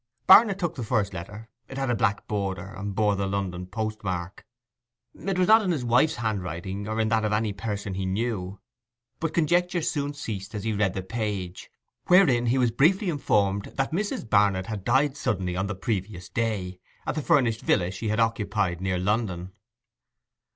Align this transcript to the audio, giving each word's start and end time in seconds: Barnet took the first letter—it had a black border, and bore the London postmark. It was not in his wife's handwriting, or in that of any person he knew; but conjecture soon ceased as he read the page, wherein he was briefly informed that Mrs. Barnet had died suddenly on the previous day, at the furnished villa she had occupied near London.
Barnet 0.25 0.57
took 0.57 0.73
the 0.73 0.83
first 0.83 1.13
letter—it 1.13 1.77
had 1.77 1.91
a 1.91 1.95
black 1.95 2.27
border, 2.27 2.73
and 2.75 2.95
bore 2.95 3.15
the 3.15 3.27
London 3.27 3.67
postmark. 3.67 4.47
It 5.13 5.37
was 5.37 5.47
not 5.47 5.61
in 5.61 5.69
his 5.69 5.85
wife's 5.85 6.15
handwriting, 6.15 6.87
or 6.87 6.99
in 6.99 7.09
that 7.09 7.23
of 7.23 7.31
any 7.31 7.53
person 7.53 7.93
he 7.93 8.07
knew; 8.07 8.59
but 9.19 9.35
conjecture 9.35 9.83
soon 9.83 10.15
ceased 10.15 10.55
as 10.55 10.63
he 10.63 10.73
read 10.73 10.95
the 10.95 11.03
page, 11.03 11.69
wherein 12.07 12.47
he 12.47 12.57
was 12.57 12.71
briefly 12.71 13.09
informed 13.11 13.65
that 13.75 13.91
Mrs. 13.93 14.27
Barnet 14.27 14.65
had 14.65 14.83
died 14.83 15.15
suddenly 15.15 15.55
on 15.55 15.67
the 15.67 15.75
previous 15.75 16.29
day, 16.29 16.79
at 17.05 17.13
the 17.13 17.21
furnished 17.21 17.61
villa 17.61 17.91
she 17.91 18.07
had 18.09 18.19
occupied 18.19 18.81
near 18.81 18.97
London. 18.97 19.51